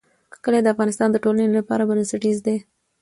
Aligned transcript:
کلي 0.43 0.59
د 0.63 0.67
افغانستان 0.73 1.09
د 1.11 1.17
ټولنې 1.23 1.51
لپاره 1.59 1.87
بنسټیز 1.89 2.37
دي. 2.45 2.57